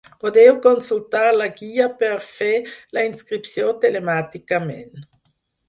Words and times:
Podeu 0.21 0.55
consultar 0.61 1.25
la 1.41 1.47
guia 1.59 1.91
per 1.99 2.09
fer 2.31 2.51
la 2.99 3.05
inscripció 3.13 3.71
telemàticament. 3.87 5.09